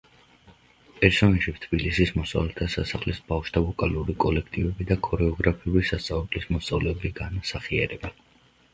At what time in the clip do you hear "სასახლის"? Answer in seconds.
2.77-3.21